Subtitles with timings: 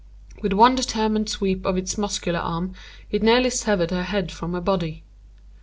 [0.41, 2.73] With one determined sweep of its muscular arm
[3.11, 5.03] it nearly severed her head from her body.